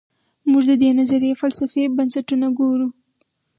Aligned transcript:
موږ 0.49 0.63
د 0.69 0.73
دې 0.81 0.89
نظریې 0.99 1.37
فلسفي 1.41 1.83
بنسټونه 1.97 2.47
ګورو. 2.59 2.87